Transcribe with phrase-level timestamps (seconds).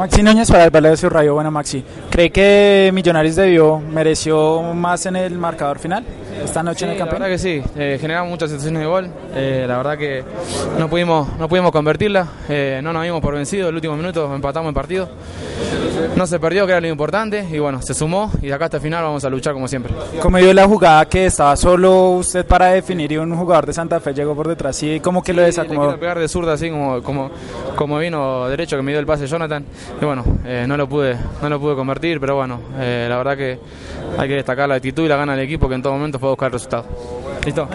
[0.00, 1.34] Maxi Núñez para el Valle de su Rayo.
[1.34, 6.06] Bueno, Maxi, ¿cree que Millonarios debió, mereció más en el marcador final
[6.44, 7.30] esta noche en el La campeonato?
[7.30, 10.24] verdad que sí, eh, generamos muchas situaciones de gol, eh, la verdad que
[10.78, 14.68] no pudimos, no pudimos convertirla, eh, no nos dimos por vencido, el último minuto empatamos
[14.68, 15.08] el partido,
[16.16, 18.78] no se perdió que era lo importante y bueno, se sumó y de acá hasta
[18.78, 19.92] el final vamos a luchar como siempre.
[20.20, 24.00] ¿Cómo vio la jugada que estaba solo usted para definir y un jugador de Santa
[24.00, 25.98] Fe llegó por detrás y como que lo desacomodó?
[25.98, 27.30] pegar de zurda así como, como,
[27.76, 29.64] como vino derecho que me dio el pase Jonathan
[30.00, 30.24] y bueno,
[30.66, 33.58] no lo pude, no lo pude convertir, pero bueno, la verdad que
[34.18, 36.29] hay que destacar la actitud y la gana del equipo que en todo momento fue
[36.30, 36.84] buscar el resultado.
[37.44, 37.68] ¿Listo?